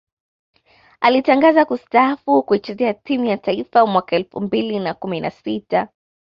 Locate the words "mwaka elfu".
3.85-4.41